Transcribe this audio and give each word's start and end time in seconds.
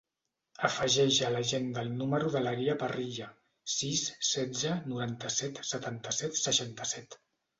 Afegeix 0.67 1.17
a 1.25 1.27
l'agenda 1.33 1.83
el 1.87 1.91
número 1.99 2.31
de 2.35 2.41
l'Aria 2.45 2.75
Parrilla: 2.83 3.27
sis, 3.75 4.03
setze, 4.29 4.73
noranta-set, 4.93 5.63
setanta-set, 5.73 6.41
seixanta-set. 6.49 7.21